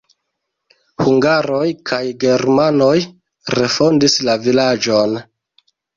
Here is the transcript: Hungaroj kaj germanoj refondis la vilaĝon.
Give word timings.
Hungaroj 1.03 1.67
kaj 1.91 2.01
germanoj 2.23 2.97
refondis 3.59 4.17
la 4.31 4.37
vilaĝon. 4.47 5.19